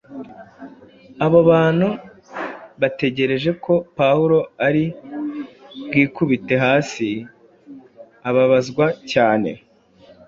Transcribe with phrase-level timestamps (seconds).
[1.25, 1.87] abo bantu
[2.81, 4.83] bategereje ko Pawulo ari
[5.87, 7.07] bwikubite hasi
[8.29, 9.49] ababazwa cyane.